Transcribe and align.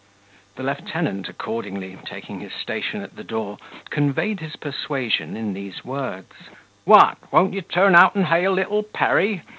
The 0.55 0.63
lieutenant 0.63 1.29
accordingly, 1.29 1.95
taking 2.07 2.39
his 2.39 2.53
station 2.53 3.03
at 3.03 3.15
the 3.15 3.23
door, 3.23 3.59
conveyed 3.91 4.39
his 4.39 4.55
persuasion 4.55 5.37
in 5.37 5.53
these 5.53 5.85
words: 5.85 6.33
"What, 6.85 7.19
won't 7.31 7.53
you 7.53 7.61
turn 7.61 7.93
out 7.93 8.15
and 8.15 8.25
hail 8.25 8.51
little 8.53 8.81
Perry? 8.81 9.43